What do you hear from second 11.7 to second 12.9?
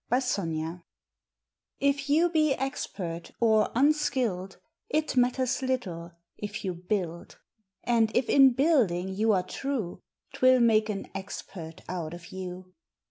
out of you.